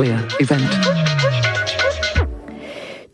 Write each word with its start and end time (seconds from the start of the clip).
Queer 0.00 0.26
Event. 0.38 0.70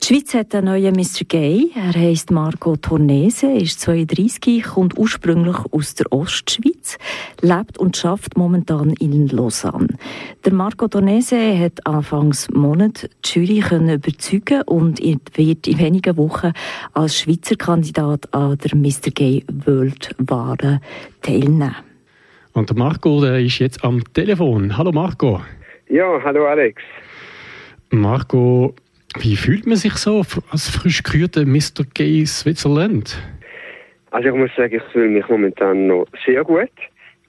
Die 0.01 0.07
Schweiz 0.07 0.35
hat 0.35 0.55
einen 0.55 0.67
neuen 0.67 0.95
Mr. 0.95 1.25
Gay. 1.27 1.73
Er 1.75 2.01
heißt 2.01 2.31
Marco 2.31 2.77
Tornese, 2.77 3.51
ist 3.51 3.81
32, 3.81 4.63
kommt 4.63 4.97
ursprünglich 4.97 5.57
aus 5.73 5.97
der 5.97 6.13
Ostschweiz, 6.13 6.97
lebt 7.41 7.77
und 7.79 7.97
schafft 7.97 8.37
momentan 8.37 8.91
in 9.01 9.27
Lausanne. 9.27 9.97
Der 10.45 10.53
Marco 10.53 10.87
Tornese 10.87 11.59
hat 11.59 11.85
anfangs 11.89 12.49
Monat 12.53 13.11
die 13.25 13.41
Jury 13.41 13.59
können 13.69 13.97
überzeugen 13.97 14.63
und 14.63 15.01
wird 15.01 15.67
in 15.67 15.79
wenigen 15.81 16.17
Wochen 16.17 16.53
als 16.93 17.19
Schweizer 17.19 17.57
Kandidat 17.57 18.33
an 18.33 18.59
der 18.59 18.77
Mr. 18.77 19.11
Gay 19.13 19.45
World 19.65 20.15
Ware 20.19 20.81
teilnehmen. 21.21 21.75
Und 22.53 22.71
der 22.71 22.77
Marco 22.77 23.21
der 23.21 23.41
ist 23.41 23.59
jetzt 23.59 23.83
am 23.83 24.05
Telefon. 24.15 24.79
Hallo 24.79 24.93
Marco. 24.93 25.41
Ja, 25.89 26.21
hallo 26.23 26.47
Alex. 26.47 26.83
Marco, 27.91 28.75
wie 29.21 29.37
fühlt 29.37 29.67
man 29.67 29.77
sich 29.77 29.95
so 29.95 30.25
als 30.51 30.69
frisch 30.69 31.03
gekürter 31.03 31.47
Mr. 31.47 31.85
Gay 31.95 32.27
Switzerland? 32.27 33.17
Also 34.11 34.29
ich 34.29 34.35
muss 34.35 34.51
sagen, 34.57 34.75
ich 34.75 34.83
fühle 34.93 35.09
mich 35.09 35.29
momentan 35.29 35.87
noch 35.87 36.07
sehr 36.25 36.43
gut. 36.43 36.71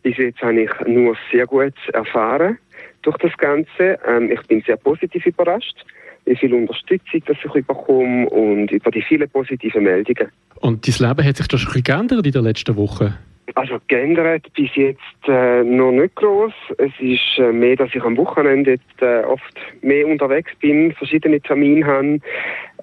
Bis 0.02 0.18
jetzt 0.18 0.42
habe 0.42 0.62
ich 0.62 0.72
nur 0.88 1.16
sehr 1.32 1.46
gut 1.46 1.74
erfahren 1.94 2.58
durch 3.04 3.18
das 3.18 3.36
Ganze. 3.38 4.00
Ähm, 4.08 4.32
ich 4.32 4.42
bin 4.48 4.64
sehr 4.66 4.78
positiv 4.78 5.26
überrascht, 5.26 5.86
wie 6.26 6.36
viel 6.36 6.54
Unterstützung 6.54 7.22
dass 7.26 7.38
ich 7.44 7.66
bekomme 7.66 8.30
und 8.30 8.72
über 8.72 8.90
die 8.90 9.02
vielen 9.02 9.30
positiven 9.30 9.84
Meldungen. 9.84 10.32
Und 10.62 10.88
dein 10.88 11.10
Leben 11.10 11.28
hat 11.28 11.38
sich 11.38 11.48
das 11.48 11.62
schon 11.62 11.84
geändert 11.84 12.26
in 12.26 12.32
den 12.32 12.44
letzten 12.44 12.76
Wochen? 12.76 13.14
Also 13.58 13.80
geändert 13.88 14.46
bis 14.54 14.70
jetzt 14.76 15.02
äh, 15.28 15.64
noch 15.64 15.92
nicht 15.92 16.14
groß. 16.14 16.54
Es 16.78 16.92
ist 17.00 17.40
äh, 17.40 17.52
mehr, 17.52 17.76
dass 17.76 17.90
ich 17.92 18.04
am 18.04 18.16
Wochenende 18.16 18.74
jetzt, 18.74 19.02
äh, 19.02 19.24
oft 19.24 19.56
mehr 19.82 20.06
unterwegs 20.06 20.52
bin, 20.62 20.94
verschiedene 20.94 21.42
Termine 21.42 21.84
habe. 21.84 22.20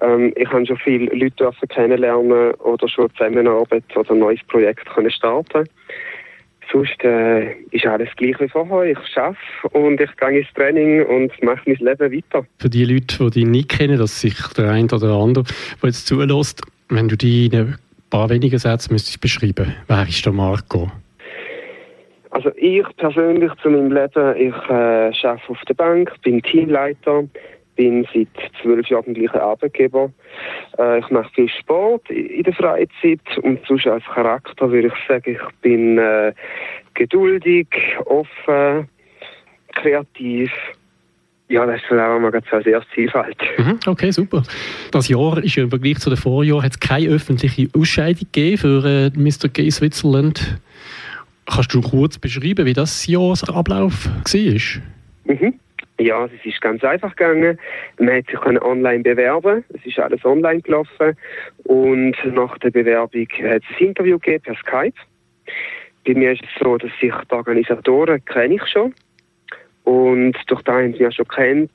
Ähm, 0.01 0.33
ich 0.35 0.49
habe 0.49 0.65
schon 0.65 0.75
viele 0.75 1.05
Leute 1.15 1.49
kennenlernen 1.69 2.55
oder 2.55 2.89
schon 2.89 3.09
Zusammenarbeit 3.11 3.85
oder 3.95 4.11
ein 4.11 4.19
neues 4.19 4.43
Projekt 4.49 4.85
können 4.87 5.09
starten. 5.11 5.63
Sonst 6.73 7.01
äh, 7.05 7.53
ist 7.71 7.85
alles 7.85 8.09
gleich 8.17 8.37
wie 8.41 8.49
vorher. 8.49 8.91
Ich 8.91 9.17
arbeite 9.17 9.37
und 9.71 10.01
ich 10.01 10.13
gehe 10.17 10.39
ins 10.39 10.53
Training 10.55 11.05
und 11.05 11.31
mache 11.41 11.61
mein 11.67 11.77
Leben 11.77 12.13
weiter. 12.13 12.45
Für 12.59 12.69
die 12.69 12.83
Leute, 12.83 13.17
die 13.17 13.29
dich 13.29 13.45
nicht 13.45 13.69
kennen, 13.69 13.97
dass 13.97 14.19
sich 14.19 14.35
der 14.57 14.71
eine 14.71 14.87
oder 14.87 15.07
der 15.07 15.15
andere, 15.15 15.45
der 15.81 15.89
jetzt 15.89 16.05
zulässt, 16.05 16.63
wenn 16.89 17.07
du 17.07 17.15
die 17.15 17.49
paar 18.15 18.29
wenige 18.29 18.57
Sätze 18.57 18.93
müsstest 18.93 19.19
beschreiben. 19.19 19.75
Wer 19.87 20.07
ist 20.07 20.25
der 20.25 20.31
Marco? 20.31 20.89
Also 22.29 22.49
ich 22.55 22.85
persönlich 22.95 23.51
zu 23.61 23.69
meinem 23.69 23.91
Leben, 23.91 24.37
ich 24.37 24.69
äh, 24.69 25.27
arbeite 25.27 25.49
auf 25.49 25.61
der 25.67 25.73
Bank, 25.73 26.13
bin 26.21 26.41
Teamleiter, 26.41 27.25
bin 27.75 28.07
seit 28.13 28.29
zwölf 28.61 28.87
Jahren 28.87 29.13
gleicher 29.13 29.43
Arbeitgeber. 29.43 30.13
Äh, 30.77 30.99
ich 30.99 31.09
mache 31.09 31.29
viel 31.33 31.49
Sport 31.49 32.09
in 32.09 32.43
der 32.43 32.53
Freizeit 32.53 33.19
und 33.41 33.59
sonst 33.67 33.85
als 33.85 34.05
Charakter 34.05 34.71
würde 34.71 34.87
ich 34.87 35.07
sagen, 35.09 35.33
ich 35.33 35.59
bin 35.61 35.97
äh, 35.97 36.31
geduldig, 36.93 37.67
offen, 38.05 38.87
kreativ 39.73 40.53
ja, 41.47 41.65
das 41.65 41.81
ist 41.81 41.91
auch 41.91 42.19
mal 42.19 42.31
ganz 42.31 42.45
sehr 42.63 42.81
Vielfalt. 42.93 43.37
Mhm, 43.57 43.79
okay, 43.85 44.11
super. 44.11 44.41
Das 44.91 45.07
Jahr 45.07 45.37
ist 45.43 45.55
ja 45.55 45.63
im 45.63 45.69
Vergleich 45.69 45.99
zu 45.99 46.09
den 46.09 46.17
Vorjahren 46.17 46.63
hat 46.63 46.71
es 46.71 46.79
keine 46.79 47.09
öffentliche 47.09 47.67
Ausscheidung 47.77 48.27
gegeben 48.31 48.57
für 48.57 48.85
äh, 48.85 49.11
Mr. 49.15 49.49
Gay 49.49 49.69
Switzerland. 49.69 50.59
Kannst 51.45 51.73
du 51.73 51.81
kurz 51.81 52.17
beschreiben, 52.17 52.65
wie 52.65 52.73
das 52.73 53.05
Jahr 53.05 53.35
Ablauf 53.47 54.07
war? 54.07 55.35
Mhm. 55.35 55.59
Ja, 55.99 56.25
es 56.25 56.45
ist 56.45 56.61
ganz 56.61 56.83
einfach 56.83 57.15
gegangen. 57.15 57.57
Man 57.99 58.17
hat 58.17 58.25
sich 58.27 58.41
online 58.41 59.03
bewerben. 59.03 59.63
Es 59.69 59.85
ist 59.85 59.99
alles 59.99 60.25
online 60.25 60.61
gelaufen. 60.61 61.15
Und 61.63 62.17
nach 62.33 62.57
der 62.57 62.71
Bewerbung 62.71 63.27
hat 63.43 63.61
es 63.69 63.79
ein 63.79 63.87
Interview 63.87 64.17
gegeben 64.19 64.43
per 64.43 64.55
Skype. 64.55 64.97
Bei 66.05 66.13
mir 66.13 66.33
ist 66.33 66.43
es 66.43 66.49
so, 66.59 66.77
dass 66.77 66.91
ich 66.99 67.13
die 67.13 67.33
Organisatoren 67.33 68.23
kenne 68.25 68.55
ich 68.55 68.67
schon. 68.67 68.93
Und 69.85 70.35
durch 70.47 70.61
das 70.63 70.75
haben 70.75 70.93
sie 70.93 71.03
ja 71.03 71.11
schon 71.11 71.27
kennt. 71.27 71.71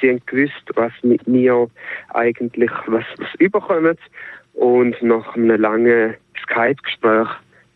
Sie 0.00 0.08
haben 0.08 0.22
gewusst, 0.26 0.70
was 0.74 0.92
mit 1.02 1.26
mir 1.26 1.68
eigentlich, 2.12 2.70
was, 2.86 3.04
was 3.18 3.34
überkommt. 3.38 3.98
Und 4.54 5.02
nach 5.02 5.34
einem 5.34 5.60
langen 5.60 6.14
Skype-Gespräch 6.42 7.28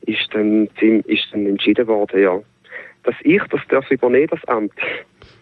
ist 0.03 0.29
dann, 0.33 0.69
ist 1.07 1.29
dann 1.33 1.47
entschieden 1.47 1.87
worden, 1.87 2.23
ja, 2.23 2.39
dass 3.03 3.15
ich 3.23 3.43
das 3.51 3.61
darf 3.69 3.91
übernehmen, 3.91 4.29
das 4.31 4.45
Amt. 4.47 4.73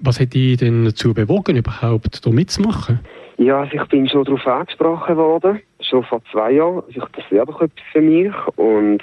Was 0.00 0.20
hat 0.20 0.34
dich 0.34 0.56
denn 0.56 0.84
dazu 0.84 1.14
bewogen, 1.14 1.56
überhaupt 1.56 2.24
da 2.24 2.30
mitzumachen? 2.30 3.00
Ja, 3.38 3.60
also 3.60 3.76
ich 3.76 3.84
bin 3.88 4.08
schon 4.08 4.24
darauf 4.24 4.46
angesprochen 4.46 5.16
worden, 5.16 5.60
schon 5.88 6.04
vor 6.04 6.22
zwei 6.30 6.52
Jahren. 6.52 6.82
Also 6.86 7.06
das 7.12 7.30
wäre 7.30 7.46
doch 7.46 7.60
etwas 7.60 7.84
für 7.92 8.00
mich. 8.00 8.32
Und 8.56 9.02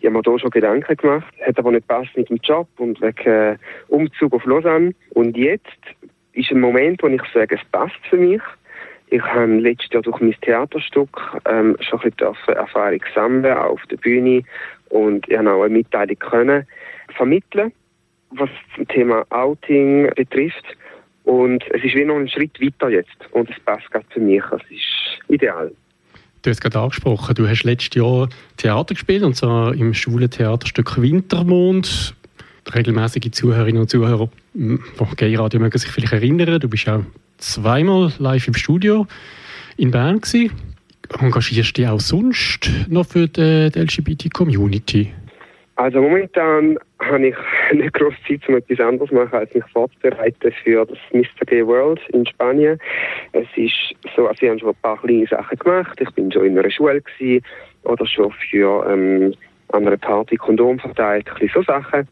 ich 0.00 0.06
habe 0.06 0.16
mir 0.16 0.22
da 0.22 0.38
schon 0.38 0.50
Gedanken 0.50 0.96
gemacht. 0.96 1.32
Hat 1.46 1.58
aber 1.58 1.72
nicht 1.72 1.86
passt 1.88 2.16
mit 2.16 2.28
dem 2.28 2.38
Job 2.42 2.68
und 2.78 3.00
wegen 3.00 3.28
äh, 3.28 3.56
Umzug 3.88 4.32
auf 4.32 4.44
Lausanne. 4.44 4.94
Und 5.10 5.36
jetzt 5.36 5.66
ist 6.32 6.50
ein 6.50 6.60
Moment, 6.60 7.02
wo 7.02 7.08
ich 7.08 7.22
sage, 7.32 7.56
es 7.56 7.70
passt 7.70 8.00
für 8.08 8.16
mich. 8.16 8.42
Ich 9.08 9.22
habe 9.22 9.56
letztes 9.56 9.92
Jahr 9.92 10.02
durch 10.02 10.20
mein 10.20 10.34
Theaterstück 10.40 11.20
ähm, 11.44 11.76
schon 11.80 12.00
ein 12.00 12.10
bisschen 12.12 12.56
Erfahrung 12.56 13.00
sammeln, 13.14 13.56
auch 13.56 13.72
auf 13.72 13.82
der 13.90 13.98
Bühne. 13.98 14.42
Und 14.88 15.28
ich 15.28 15.36
habe 15.36 15.52
auch 15.52 15.62
eine 15.62 15.74
Mitteilung 15.74 16.18
können 16.18 16.66
vermitteln, 17.14 17.72
was 18.30 18.48
das 18.76 18.86
Thema 18.88 19.26
Outing 19.28 20.10
betrifft. 20.16 20.64
Und 21.24 21.64
es 21.70 21.84
ist 21.84 21.94
wie 21.94 22.04
noch 22.04 22.16
ein 22.16 22.28
Schritt 22.28 22.60
weiter 22.60 22.88
jetzt. 22.88 23.16
Und 23.32 23.50
es 23.50 23.60
passt 23.60 23.90
gerade 23.90 24.06
für 24.10 24.20
mich. 24.20 24.42
Es 24.50 24.70
ist 24.70 25.20
ideal. 25.28 25.72
Du 26.42 26.50
hast 26.50 26.60
gerade 26.60 26.80
angesprochen, 26.80 27.36
du 27.36 27.48
hast 27.48 27.62
letztes 27.62 27.94
Jahr 27.94 28.28
Theater 28.56 28.94
gespielt, 28.94 29.22
und 29.22 29.36
zwar 29.36 29.74
im 29.74 29.94
Schulentheaterstück 29.94 31.00
Wintermond. 31.00 32.16
Regelmäßige 32.74 33.30
Zuhörerinnen 33.30 33.82
und 33.82 33.88
Zuhörer 33.88 34.28
von 34.96 35.16
Gay 35.16 35.36
Radio 35.36 35.60
mögen 35.60 35.78
sich 35.78 35.90
vielleicht 35.90 36.12
erinnern, 36.12 36.58
du 36.58 36.68
bist 36.68 36.88
auch 36.88 37.04
zweimal 37.38 38.12
live 38.18 38.48
im 38.48 38.54
Studio 38.54 39.06
in 39.76 39.92
Bern 39.92 40.20
gewesen. 40.20 40.50
Engagierst 41.20 41.78
du 41.78 41.82
dich 41.82 41.88
auch 41.88 42.00
sonst 42.00 42.70
noch 42.88 43.06
für 43.06 43.28
die, 43.28 43.70
die 43.70 43.78
LGBT-Community? 43.78 45.12
Also 45.76 46.00
momentan 46.00 46.76
habe 47.04 47.28
ich 47.28 47.36
nicht 47.72 47.92
große 47.94 48.16
Zeit, 48.26 48.48
um 48.48 48.56
etwas 48.56 48.80
anderes 48.80 49.08
zu 49.08 49.14
machen, 49.14 49.34
als 49.34 49.54
mich 49.54 49.64
vorzubereiten 49.72 50.52
für 50.62 50.86
das 50.86 50.98
Mr. 51.12 51.44
Gay 51.46 51.66
World 51.66 52.00
in 52.08 52.26
Spanien. 52.26 52.78
Es 53.32 53.46
ist 53.56 53.94
so, 54.16 54.26
also 54.26 54.42
ich 54.42 54.48
habe 54.48 54.58
schon 54.58 54.70
ein 54.70 54.76
paar 54.82 55.00
kleine 55.00 55.26
Sachen 55.26 55.58
gemacht. 55.58 56.00
Ich 56.00 56.10
bin 56.10 56.30
schon 56.32 56.46
in 56.46 56.58
einer 56.58 56.70
Schule 56.70 57.00
gewesen, 57.00 57.44
oder 57.84 58.06
schon 58.06 58.32
für 58.50 58.86
ähm, 58.88 59.34
an 59.68 59.86
einer 59.86 59.96
Party 59.96 60.36
Kondom 60.36 60.78
verteilt, 60.78 61.28
ein 61.28 61.34
bisschen 61.34 61.62
so 61.62 61.72
Sachen. 61.72 62.06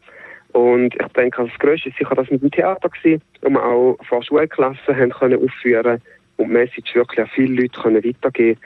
Und 0.53 0.93
ich 0.95 1.07
denke, 1.13 1.43
das 1.43 1.59
Größte 1.59 1.89
ist 1.89 1.97
sicher 1.97 2.15
das 2.15 2.29
mit 2.29 2.41
dem 2.41 2.51
Theater 2.51 2.89
gewesen, 2.89 3.21
wo 3.41 3.49
wir 3.49 3.63
auch 3.63 3.97
vor 4.07 4.21
Schulklassen 4.21 4.97
haben 4.97 5.11
können 5.11 5.41
aufführen 5.41 6.01
und 6.37 6.47
die 6.47 6.53
Message 6.53 6.93
wirklich 6.93 7.19
an 7.19 7.31
viele 7.33 7.61
Leute 7.61 7.81
können 7.81 8.03
weitergeben 8.03 8.59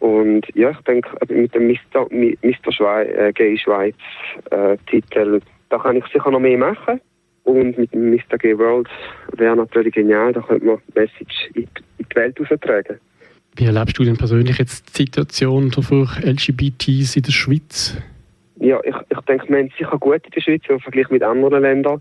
und 0.00 0.46
ja, 0.54 0.70
ich 0.70 0.80
denke, 0.80 1.10
mit 1.32 1.54
dem 1.54 1.68
Mr. 1.68 2.06
Mr. 2.10 2.72
Schweiz, 2.72 3.08
äh, 3.16 3.32
Gay 3.32 3.56
Schweiz 3.56 3.94
äh, 4.50 4.76
Titel, 4.88 5.40
da 5.68 5.78
kann 5.78 5.96
ich 5.96 6.04
sicher 6.06 6.30
noch 6.30 6.40
mehr 6.40 6.58
machen. 6.58 7.00
Und 7.44 7.78
mit 7.78 7.92
dem 7.94 8.10
Mr. 8.10 8.38
Gay 8.38 8.58
World 8.58 8.88
wäre 9.36 9.56
natürlich 9.56 9.94
genial, 9.94 10.32
da 10.32 10.40
könnte 10.40 10.66
man 10.66 10.78
die 10.88 10.98
Message 10.98 11.50
in 11.54 11.68
die 11.98 12.16
Welt 12.16 12.40
austragen. 12.40 12.98
Wie 13.54 13.64
erlebst 13.64 13.98
du 13.98 14.04
denn 14.04 14.16
persönlich 14.16 14.58
jetzt 14.58 14.98
die 14.98 15.02
Situation 15.04 15.70
für 15.70 16.08
LGBTs 16.22 17.16
in 17.16 17.22
der 17.22 17.32
Schweiz? 17.32 17.96
Ja, 18.56 18.80
ich, 18.82 18.94
ich 19.08 19.20
denke, 19.20 19.48
wir 19.48 19.58
haben 19.58 19.68
es 19.68 19.78
sicher 19.78 19.98
gut 19.98 20.24
in 20.24 20.30
der 20.32 20.40
Schweiz 20.40 20.62
im 20.68 20.80
Vergleich 20.80 21.08
mit 21.10 21.22
anderen 21.22 21.62
Ländern, 21.62 22.00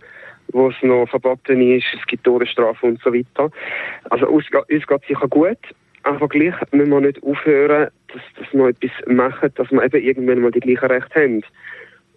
wo 0.51 0.69
es 0.69 0.75
noch 0.81 1.07
verboten 1.07 1.61
ist, 1.61 1.85
es 1.93 2.05
gibt 2.07 2.23
Todesstrafe 2.23 2.85
und 2.85 3.01
so 3.01 3.13
weiter. 3.13 3.51
Also 4.09 4.27
uns, 4.27 4.45
uns 4.51 4.87
geht 4.87 5.01
es 5.01 5.07
sicher 5.07 5.27
gut, 5.27 5.59
aber 6.03 6.27
gleich 6.27 6.55
müssen 6.71 6.91
wir 6.91 7.01
nicht 7.01 7.23
aufhören, 7.23 7.89
dass, 8.07 8.21
dass 8.39 8.53
wir 8.53 8.69
etwas 8.69 8.91
machen, 9.07 9.51
dass 9.55 9.71
wir 9.71 9.83
eben 9.83 10.03
irgendwann 10.03 10.41
mal 10.41 10.51
die 10.51 10.59
gleichen 10.59 10.87
Rechte 10.87 11.21
haben. 11.21 11.43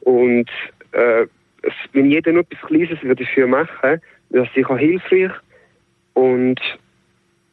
Und 0.01 0.49
äh, 0.93 1.27
wenn 1.93 2.11
jeder 2.11 2.33
nur 2.33 2.43
etwas 2.43 2.69
Kleines 2.69 2.99
dafür 3.03 3.47
machen 3.47 3.69
würde, 3.83 4.03
wäre 4.31 4.47
es 4.47 4.55
sicher 4.55 4.77
hilfreich. 4.77 5.33
Und 6.15 6.61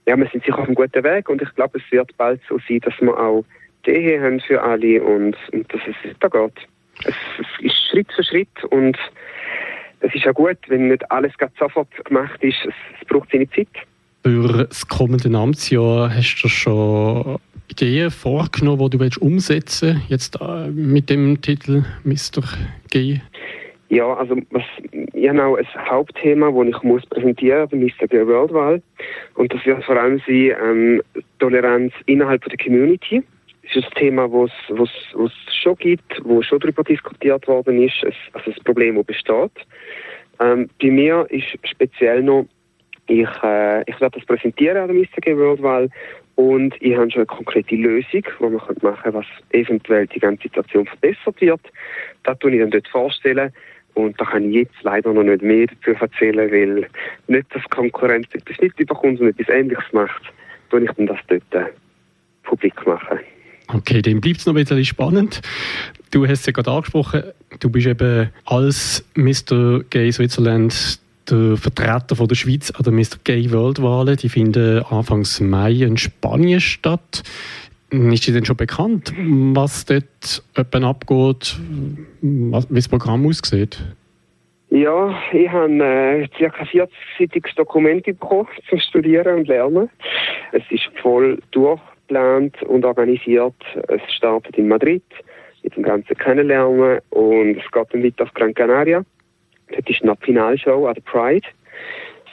ja, 0.08 0.18
wir 0.18 0.28
sind 0.28 0.44
sicher 0.44 0.60
auf 0.60 0.66
einem 0.66 0.76
guten 0.76 1.04
Weg 1.04 1.30
und 1.30 1.42
ich 1.42 1.54
glaube, 1.56 1.80
es 1.80 1.92
wird 1.92 2.16
bald 2.18 2.42
so 2.48 2.60
sein, 2.68 2.80
dass 2.82 2.94
wir 3.00 3.18
auch 3.18 3.44
die 3.86 3.92
Ehe 3.92 4.22
haben 4.22 4.40
für 4.40 4.62
alle 4.62 5.02
und, 5.04 5.36
und 5.52 5.74
dass 5.74 5.82
es 5.88 6.10
weitergeht. 6.10 6.68
Es, 7.04 7.16
es 7.40 7.66
ist 7.66 7.76
Schritt 7.90 8.12
für 8.14 8.24
Schritt 8.24 8.64
und 8.70 8.98
es 10.02 10.14
ist 10.14 10.26
ja 10.26 10.32
gut, 10.32 10.58
wenn 10.68 10.88
nicht 10.90 11.10
alles 11.12 11.34
sofort 11.60 11.88
gemacht 12.06 12.42
ist. 12.44 12.58
Es, 12.66 12.74
es 13.00 13.08
braucht 13.08 13.30
seine 13.32 13.50
Zeit. 13.50 13.68
Für 14.24 14.66
das 14.66 14.88
kommende 14.88 15.36
Amtsjahr 15.38 16.14
hast 16.14 16.42
du 16.42 16.48
schon 16.48 17.40
Ideen 17.68 18.12
vorgenommen, 18.12 18.90
die 18.90 18.98
du 18.98 19.04
willst 19.04 19.18
umsetzen 19.18 20.02
jetzt 20.08 20.40
äh, 20.40 20.68
mit 20.68 21.10
dem 21.10 21.42
Titel 21.42 21.84
Mr. 22.04 22.44
G? 22.90 23.20
Ja, 23.90 24.14
also 24.14 24.36
was, 24.50 24.64
auch 25.40 25.58
ein 25.58 25.68
Hauptthema, 25.90 26.52
das 26.52 26.76
ich 26.76 26.84
muss 26.84 27.06
präsentieren 27.06 27.68
muss, 27.72 27.92
ist 27.92 28.12
die 28.12 28.28
Worldwahl. 28.28 28.82
Und 29.36 29.54
das 29.54 29.66
wird 29.66 29.84
vor 29.84 29.98
allem 29.98 30.20
sein 30.26 30.56
ähm, 30.64 31.02
Toleranz 31.40 31.94
innerhalb 32.08 32.44
der 32.46 32.58
Community. 32.58 33.24
Das 33.64 33.76
ist 33.78 33.86
ein 33.86 33.94
Thema, 33.96 34.28
das 34.28 34.52
es 34.70 35.56
schon 35.56 35.76
gibt, 35.78 36.22
wo 36.24 36.42
schon 36.42 36.60
darüber 36.60 36.84
diskutiert 36.84 37.48
worden 37.48 37.82
ist, 37.82 38.06
also 38.34 38.52
das 38.52 38.64
Problem, 38.64 38.96
das 38.96 39.06
besteht. 39.06 39.52
Ähm, 40.40 40.70
bei 40.82 40.92
mir 40.92 41.26
ist 41.30 41.48
speziell 41.64 42.22
noch, 42.22 42.46
ich, 43.08 43.28
äh, 43.44 43.82
ich 43.90 44.00
werde 44.02 44.20
das 44.20 44.26
präsentieren 44.26 44.78
an 44.78 44.88
der 44.88 44.96
Mr. 44.96 45.38
Worldwahl 45.38 45.90
und 46.36 46.76
ich 46.82 46.96
habe 46.96 47.10
schon 47.10 47.22
eine 47.22 47.26
konkrete 47.28 47.76
Lösung, 47.76 48.24
die 48.24 48.44
man 48.44 48.54
machen 48.54 48.76
könnte, 48.82 49.14
was 49.14 49.26
eventuell 49.52 50.08
die 50.08 50.20
ganze 50.20 50.44
Situation 50.44 50.86
verbessert 50.86 51.40
wird. 51.40 51.62
Das 52.24 52.38
tue 52.40 52.52
ich 52.52 52.60
dann 52.60 52.72
dort 52.72 52.88
vorstellen. 52.88 53.54
Und 53.96 54.20
da 54.20 54.26
kann 54.26 54.50
ich 54.50 54.56
jetzt 54.56 54.84
leider 54.84 55.14
noch 55.14 55.24
nicht 55.24 55.42
mehr 55.42 55.68
dazu 55.68 55.98
erzählen, 56.00 56.52
weil 56.52 56.88
nicht, 57.28 57.56
dass 57.56 57.64
Konkurrenz 57.70 58.28
etwas 58.34 58.60
nicht 58.60 58.80
überkommt 58.80 59.20
und 59.20 59.28
etwas 59.28 59.50
Ähnliches 59.50 59.86
macht, 59.94 60.22
tue 60.70 60.84
ich 60.84 60.92
das 60.98 61.18
dort 61.28 61.44
äh, 61.52 61.72
publik 62.44 62.86
machen. 62.86 63.20
Okay, 63.70 64.02
dann 64.02 64.22
bleibt 64.22 64.40
es 64.40 64.46
noch 64.46 64.54
ein 64.54 64.64
bisschen 64.64 64.86
spannend. 64.86 65.42
Du 66.12 66.28
hast 66.28 66.42
es 66.42 66.46
ja 66.46 66.52
gerade 66.52 66.72
angesprochen, 66.72 67.24
du 67.60 67.70
bist 67.70 67.88
eben 67.88 68.30
als 68.46 69.04
Mr. 69.16 69.84
Gay 69.90 70.12
Switzerland 70.12 71.00
der 71.30 71.58
Vertreter 71.58 72.16
von 72.16 72.28
der 72.28 72.36
Schweiz 72.36 72.72
an 72.72 72.84
der 72.84 72.94
Mr. 72.94 73.18
Gay 73.24 73.52
World 73.52 73.82
Wahlen. 73.82 74.18
Die 74.18 74.30
finden 74.30 74.84
Anfangs 74.84 75.40
Mai 75.40 75.72
in 75.72 75.98
Spanien 75.98 76.60
statt. 76.60 77.24
Ist 77.92 78.28
dir 78.28 78.34
denn 78.34 78.46
schon 78.46 78.58
bekannt, 78.58 79.14
was 79.54 79.86
dort 79.86 80.44
abgeht, 80.56 81.58
wie 82.22 82.52
das 82.52 82.90
Programm 82.90 83.28
aussieht? 83.28 83.84
Ja, 84.70 85.16
ich 85.32 85.48
habe 85.50 85.72
äh, 85.72 86.28
ca. 86.28 86.64
40-seitiges 86.64 87.56
Dokument 87.56 88.04
bekommen 88.04 88.48
zum 88.68 88.80
Studieren 88.80 89.40
und 89.40 89.48
Lernen. 89.48 89.90
Es 90.52 90.64
ist 90.70 90.90
voll 91.02 91.40
durchgeplant 91.52 92.62
und 92.64 92.84
organisiert. 92.84 93.56
Es 93.88 94.02
startet 94.14 94.58
in 94.58 94.68
Madrid 94.68 95.04
mit 95.64 95.76
dem 95.76 95.84
ganzen 95.84 96.18
Kennenlernen 96.18 97.00
und 97.12 97.58
es 97.58 97.72
geht 97.72 97.88
dann 97.94 98.04
weiter 98.04 98.24
auf 98.24 98.34
Gran 98.34 98.54
Canaria. 98.54 99.06
Dort 99.72 99.90
ist 99.90 100.02
eine 100.04 100.16
Finalshow 100.22 100.88
an 100.88 100.96
der 100.96 101.02
Pride. 101.02 101.48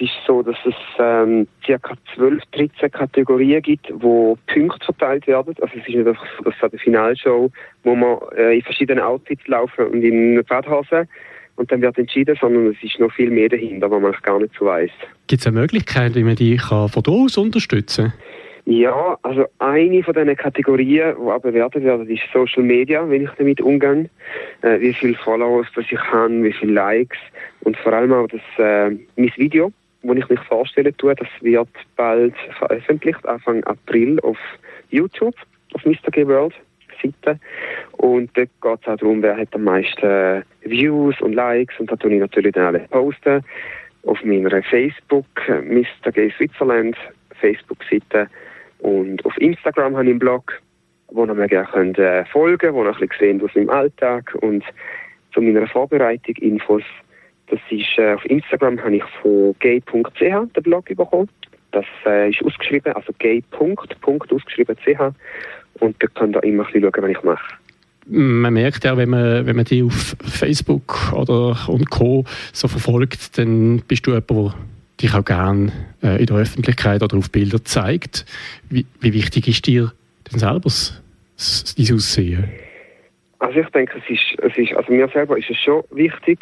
Es 0.03 0.09
ist 0.09 0.15
so, 0.27 0.43
dass 0.43 0.57
es 0.65 0.75
ähm, 0.99 1.47
ca. 1.65 1.95
12, 2.17 2.43
13 2.51 2.91
Kategorien 2.91 3.63
gibt, 3.63 3.87
wo 3.95 4.37
Punkte 4.53 4.85
verteilt 4.85 5.29
werden. 5.29 5.55
Also 5.61 5.75
es 5.75 5.83
ist 5.83 5.89
nicht 5.89 6.09
einfach 6.09 6.27
so, 6.39 6.45
dass 6.45 6.61
an 6.61 6.71
der 6.71 6.81
Finalshow, 6.81 7.51
wo 7.85 7.95
man 7.95 8.19
äh, 8.37 8.57
in 8.57 8.63
verschiedenen 8.63 9.05
Outfits 9.05 9.47
laufen 9.47 9.87
und 9.87 10.03
in 10.03 10.43
Badhosen 10.49 11.07
und 11.55 11.71
dann 11.71 11.83
wird 11.83 11.99
entschieden, 11.99 12.37
sondern 12.41 12.73
es 12.73 12.83
ist 12.83 12.99
noch 12.99 13.13
viel 13.13 13.31
mehr 13.31 13.49
dahinter, 13.49 13.89
was 13.93 14.03
man 14.03 14.13
gar 14.23 14.41
nicht 14.41 14.53
so 14.59 14.67
weiß. 14.67 14.91
Gibt 15.29 15.41
es 15.41 15.47
eine 15.47 15.61
Möglichkeit, 15.61 16.17
wie 16.17 16.25
man 16.25 16.35
die 16.35 16.57
kann 16.57 16.89
von 16.89 17.03
hier 17.07 17.15
aus 17.15 17.39
unterstützen? 17.39 18.13
Ja, 18.65 19.17
also 19.23 19.47
eine 19.61 20.03
von 20.03 20.15
diesen 20.15 20.37
Kategorien, 20.37 21.15
die 21.17 21.31
auch 21.31 21.41
bewertet 21.41 21.85
werden, 21.85 22.09
ist 22.09 22.23
Social 22.33 22.65
Media, 22.65 23.09
wenn 23.09 23.23
ich 23.23 23.31
damit 23.39 23.61
umgehe. 23.61 24.11
Äh, 24.63 24.81
wie 24.81 24.95
viele 24.95 25.15
Followers 25.15 25.69
das 25.77 25.85
ich 25.89 25.99
habe, 25.99 26.43
wie 26.43 26.53
viele 26.53 26.73
Likes 26.73 27.19
und 27.61 27.77
vor 27.77 27.93
allem 27.93 28.13
auch 28.13 28.27
das, 28.27 28.41
äh, 28.59 28.91
mein 29.17 29.33
Video, 29.37 29.73
das 30.03 30.17
ich 30.17 30.29
mich 30.29 30.41
vorstellen 30.41 30.97
tue, 30.97 31.15
das 31.15 31.29
wird 31.41 31.69
bald 31.97 32.35
veröffentlicht, 32.59 33.25
Anfang 33.27 33.63
April 33.65 34.19
auf 34.21 34.39
YouTube, 34.91 35.35
auf 35.75 35.85
Mr. 35.85 36.11
G 36.11 36.27
World. 36.27 36.55
Seite. 37.03 37.39
Und 37.93 38.31
dort 38.37 38.49
geht 38.61 38.81
es 38.83 38.89
auch 38.89 38.97
darum, 38.97 39.23
wer 39.23 39.37
hat 39.37 39.55
am 39.55 39.65
meisten 39.65 40.45
Views 40.63 41.21
und 41.21 41.35
Likes 41.35 41.79
und 41.79 41.91
da 41.91 41.97
tue 41.97 42.15
ich 42.15 42.21
natürlich 42.21 42.53
dann 42.53 42.67
alle 42.67 42.81
posten. 42.91 43.45
Auf 44.05 44.23
meiner 44.25 44.63
Facebook, 44.65 45.27
Mr. 45.49 46.11
G 46.13 46.31
Switzerland, 46.37 46.97
Facebook-Seite 47.41 48.29
und 48.79 49.25
auf 49.25 49.37
Instagram 49.39 49.95
habe 49.95 50.05
ich 50.05 50.11
einen 50.11 50.19
Blog, 50.19 50.61
wo 51.09 51.25
ihr 51.25 51.35
mir 51.35 51.47
gerne 51.47 51.69
könnt, 51.69 51.99
äh, 51.99 52.25
folgen 52.27 52.59
könnt, 52.59 52.75
wo 52.75 52.85
ihr 52.85 52.93
ein 52.93 52.99
bisschen 52.99 53.39
sehen 53.39 53.43
aus 53.43 53.55
meinem 53.55 53.71
Alltag 53.71 54.37
und 54.41 54.65
zu 55.33 55.41
meiner 55.41 55.67
Vorbereitung 55.69 56.35
Infos. 56.37 56.83
Das 57.53 57.61
ist, 57.69 57.99
äh, 57.99 58.15
auf 58.15 58.25
Instagram 58.25 58.83
habe 58.83 58.97
ich 58.97 59.05
von 59.21 59.55
gay.ch 59.59 60.19
den 60.19 60.63
Blog 60.63 60.87
bekommen. 60.87 61.29
Das 61.73 61.85
äh, 62.07 62.31
ist 62.31 62.43
ausgeschrieben, 62.43 62.95
also 62.95 63.13
gay. 63.19 63.45
Punkt, 63.51 64.01
ausgeschrieben 64.33 64.75
ch. 64.79 64.99
Und 65.81 66.03
da 66.03 66.07
könnt 66.15 66.35
ihr 66.35 66.43
immer 66.45 66.65
ein 66.65 66.73
bisschen 66.73 66.91
schauen, 66.91 67.03
was 67.03 67.11
ich 67.11 67.23
mache. 67.23 67.55
Man 68.07 68.55
merkt 68.55 68.85
ja, 68.85 68.97
wenn 68.97 69.11
man, 69.11 69.45
wenn 69.45 69.55
man 69.55 69.67
die 69.67 69.83
auf 69.83 70.17
Facebook 70.25 71.13
oder 71.13 71.69
und 71.69 71.91
Co. 71.91 72.25
so 72.55 72.69
verfolgt, 72.69 73.37
dann 73.37 73.83
bist 73.87 74.07
du 74.07 74.13
jemand, 74.13 74.31
der 74.31 74.55
dich 75.03 75.15
auch 75.15 75.25
gerne 75.25 75.73
äh, 76.03 76.21
in 76.21 76.27
der 76.27 76.37
Öffentlichkeit 76.37 77.03
oder 77.03 77.19
auf 77.19 77.31
Bilder 77.31 77.63
zeigt. 77.63 78.25
Wie, 78.71 78.87
wie 79.01 79.13
wichtig 79.13 79.47
ist 79.47 79.67
dir 79.67 79.93
denn 80.31 80.39
selber 80.39 80.71
dein 81.77 81.95
Aussehen? 81.95 82.49
Also 83.41 83.61
ich 83.61 83.69
denke, 83.69 83.99
es 83.99 84.11
ist, 84.11 84.39
es 84.43 84.57
ist, 84.57 84.75
also 84.75 84.91
mir 84.91 85.07
selber 85.09 85.37
ist 85.37 85.51
es 85.51 85.59
schon 85.59 85.85
wichtig, 85.91 86.41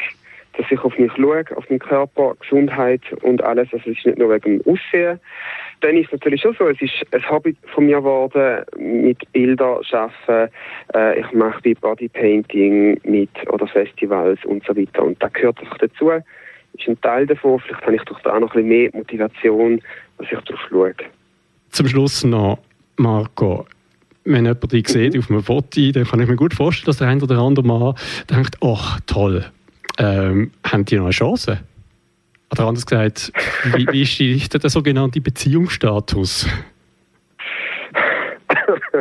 dass 0.57 0.65
ich 0.69 0.79
auf 0.81 0.97
mich 0.97 1.11
schaue, 1.15 1.45
auf 1.55 1.69
meinen 1.69 1.79
Körper, 1.79 2.35
Gesundheit 2.39 3.01
und 3.21 3.43
alles. 3.43 3.69
Also 3.71 3.89
es 3.89 3.97
ist 3.97 4.05
nicht 4.05 4.17
nur 4.17 4.29
wegen 4.29 4.59
dem 4.59 4.73
Aussehen. 4.73 5.19
Dann 5.81 5.97
ist 5.97 6.07
es 6.07 6.11
natürlich 6.11 6.41
schon 6.41 6.55
so, 6.57 6.67
es 6.67 6.81
ist 6.81 6.93
ein 7.11 7.29
Hobby 7.29 7.55
von 7.73 7.85
mir 7.85 7.97
geworden, 7.97 8.63
mit 8.77 9.19
Bildern 9.31 9.81
arbeiten. 9.91 10.53
Äh, 10.93 11.19
ich 11.19 11.31
mache 11.31 11.61
bei 11.63 11.73
Bodypainting 11.73 12.99
mit 13.03 13.29
oder 13.47 13.67
Festivals 13.67 14.43
und 14.45 14.63
so 14.65 14.75
weiter. 14.75 15.03
Und 15.03 15.21
da 15.21 15.27
gehört 15.29 15.59
einfach 15.59 15.77
dazu 15.77 16.11
ist 16.77 16.87
ein 16.87 17.01
Teil 17.01 17.27
davon. 17.27 17.59
Vielleicht 17.59 17.81
habe 17.83 17.95
ich 17.95 18.01
durch 18.03 18.19
da 18.21 18.39
noch 18.39 18.55
ein 18.55 18.63
bisschen 18.63 18.67
mehr 18.67 18.89
Motivation, 18.93 19.81
dass 20.17 20.27
ich 20.31 20.39
darauf 20.39 20.61
schaue. 20.69 20.93
Zum 21.69 21.87
Schluss 21.87 22.23
noch, 22.23 22.59
Marco, 22.97 23.65
wenn 24.25 24.45
jemand 24.45 24.71
dich 24.71 24.87
sieht 24.87 25.17
auf 25.17 25.29
einem 25.29 25.43
Foto, 25.43 25.91
dann 25.91 26.05
kann 26.05 26.19
ich 26.19 26.27
mir 26.27 26.35
gut 26.35 26.53
vorstellen, 26.53 26.87
dass 26.87 26.97
der 26.97 27.07
ein 27.07 27.21
oder 27.21 27.39
andere 27.39 27.65
Mann 27.65 27.95
denkt, 28.29 28.57
ach 28.61 28.99
toll, 29.05 29.45
ähm, 29.97 30.51
haben 30.65 30.85
die 30.85 30.95
noch 30.95 31.05
eine 31.05 31.11
Chance? 31.11 31.59
Oder 32.51 32.67
anders 32.67 32.85
gesagt, 32.85 33.31
wie, 33.75 33.87
wie 33.91 34.01
ist 34.01 34.19
die, 34.19 34.37
der 34.37 34.69
sogenannte 34.69 35.21
Beziehungsstatus? 35.21 36.47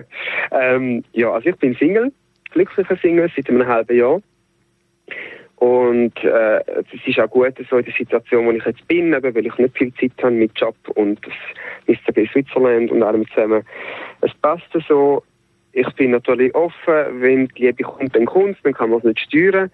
ähm, 0.53 1.05
ja, 1.13 1.33
also 1.33 1.49
ich 1.49 1.57
bin 1.57 1.75
Single, 1.75 2.13
glücklicher 2.53 2.97
Single 2.97 3.31
seit 3.35 3.49
einem 3.49 3.67
halben 3.67 3.97
Jahr. 3.97 4.21
Und 5.57 6.17
äh, 6.25 6.61
es 6.61 7.07
ist 7.07 7.21
auch 7.21 7.29
gut 7.29 7.55
so 7.69 7.77
in 7.77 7.85
der 7.85 7.93
Situation, 7.93 8.47
wo 8.47 8.51
ich 8.51 8.65
jetzt 8.65 8.87
bin, 8.89 9.13
eben, 9.13 9.35
weil 9.35 9.47
ich 9.47 9.59
nicht 9.59 9.77
viel 9.77 9.93
Zeit 9.95 10.13
habe 10.23 10.35
mit 10.35 10.53
Job 10.59 10.75
und 10.95 11.21
das 11.87 12.15
bei 12.15 12.27
Switzerland 12.33 12.91
und 12.91 13.03
allem 13.03 13.29
zusammen. 13.29 13.63
Es 14.23 14.33
passt 14.41 14.65
so. 14.89 15.23
Ich 15.73 15.89
bin 15.95 16.13
natürlich 16.13 16.55
offen, 16.55 17.21
wenn 17.21 17.47
die 17.49 17.67
Liebe 17.67 17.83
kommt, 17.85 18.17
dann 18.17 18.27
kommt 18.27 18.57
dann 18.63 18.73
kann 18.73 18.91
man 18.91 19.01
es 19.01 19.05
nicht 19.05 19.21
steuern. 19.21 19.71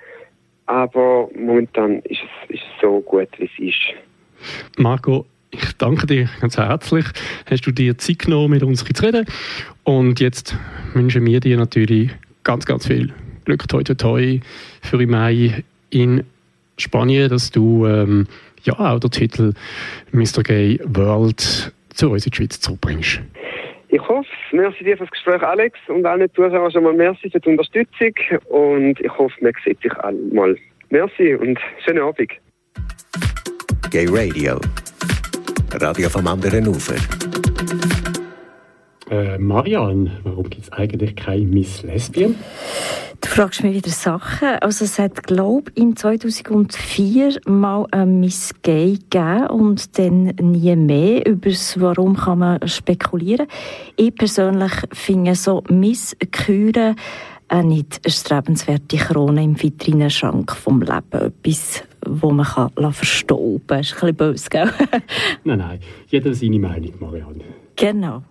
Aber 0.67 1.29
momentan 1.35 2.01
ist 2.01 2.21
es, 2.23 2.57
ist 2.57 2.63
es 2.63 2.81
so 2.83 3.01
gut, 3.01 3.29
wie 3.39 3.45
es 3.45 3.75
ist. 3.75 4.79
Marco, 4.79 5.27
ich 5.51 5.73
danke 5.79 6.07
dir 6.07 6.29
ganz 6.41 6.59
herzlich. 6.59 7.07
Hast 7.49 7.67
du 7.67 7.73
dir 7.73 7.97
Zeit 7.99 8.21
genommen, 8.21 8.51
mit 8.51 8.63
uns 8.63 8.85
zu 8.85 9.03
reden? 9.03 9.27
Und 9.85 10.21
jetzt 10.21 10.57
wünschen 10.93 11.25
wir 11.25 11.41
dir 11.41 11.57
natürlich 11.57 12.11
ganz, 12.43 12.67
ganz 12.67 12.87
viel 12.87 13.13
Glück, 13.45 13.69
toi, 13.69 13.83
toi, 13.85 13.95
toi, 13.95 14.41
für 14.83 15.01
im 15.01 15.11
Mai 15.11 15.63
in 15.91 16.25
Spanien, 16.79 17.31
dass 17.31 17.51
du 17.53 17.87
ähm, 17.87 18.27
ja 18.65 18.79
auch 18.79 18.99
den 18.99 19.11
Titel 19.11 19.53
Mr. 20.13 20.43
Gay 20.43 20.81
World 20.85 21.73
zu 21.91 22.11
uns 22.11 22.27
in 22.27 22.33
die 22.33 22.37
Schweiz 22.37 22.61
zurückbringst. 22.61 23.21
Ich 23.89 24.01
hoffe 24.09 24.29
Merci 24.53 24.85
dir 24.85 24.97
für 24.97 25.05
das 25.05 25.11
Gespräch, 25.11 25.43
Alex, 25.43 25.79
und 25.89 26.05
allen 26.07 26.33
Zuhörern 26.35 26.71
schon 26.71 26.85
mal 26.85 26.93
merci 26.93 27.31
für 27.31 27.41
die 27.41 27.49
Unterstützung 27.51 28.15
und 28.47 29.01
ich 29.01 29.19
hoffe, 29.19 29.35
man 29.41 29.53
sieht 29.65 29.81
sich 29.81 29.93
alle 29.99 30.19
mal. 30.33 30.57
Merci 30.91 31.35
und 31.35 31.59
schönen 31.85 32.03
Abend. 32.03 32.33
Gay 33.91 34.07
Radio. 34.09 34.61
Radio 35.81 36.09
vom 36.09 36.27
anderen 36.27 36.67
Ufer. 36.69 36.97
Äh, 39.09 39.39
Marianne, 39.39 40.11
warum 40.25 40.51
gibt 40.51 40.65
es 40.65 40.73
eigentlich 40.73 41.15
keine 41.15 41.43
Miss 41.43 41.83
Lesbian? 41.83 42.35
Du 43.21 43.29
fragst 43.29 43.63
mich 43.63 43.75
wieder 43.75 43.91
Sachen. 43.91 44.49
Also 44.61 44.85
es 44.85 44.99
hat, 44.99 45.23
glaube 45.23 45.71
ich, 45.75 45.83
in 45.83 45.97
2004 45.97 47.39
mal 47.47 47.87
eine 47.93 48.07
Miss 48.07 48.53
Gay 48.63 48.99
gegeben 48.99 49.47
und 49.47 49.97
dann 49.99 50.25
nie 50.41 50.75
mehr. 50.75 51.25
Über 51.27 51.51
das 51.51 51.81
Warum 51.81 52.17
kann 52.17 52.41
man 52.41 52.69
spekulieren. 52.69 53.47
Ich 53.97 54.15
persönlich 54.15 54.73
finde 54.93 55.37
so 55.37 55.63
Miss 55.71 56.17
Küre 56.33 56.97
auch 57.49 57.63
nicht 57.63 58.01
eine 58.05 58.13
strebenswerte 58.13 58.97
Krone 58.97 59.45
im 59.45 59.63
Vitrinenschrank 59.63 60.51
vom 60.51 60.81
Leben. 60.81 61.33
Etwas, 61.45 61.85
wo 62.05 62.33
man 62.33 62.45
kann 62.45 62.93
verstauben 62.93 63.63
kann. 63.67 63.79
Das 63.79 63.87
ist 63.87 63.93
ein 63.95 64.01
bisschen 64.01 64.17
böse, 64.17 64.51
gell? 64.51 64.71
nein, 65.45 65.59
nein. 65.59 65.81
Jeder 66.09 66.35
seine 66.35 66.59
Meinung, 66.59 66.93
Marianne. 66.99 67.45
Genau. 67.77 68.23